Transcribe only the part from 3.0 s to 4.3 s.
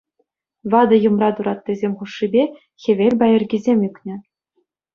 пайӑркисем ӳкнӗ.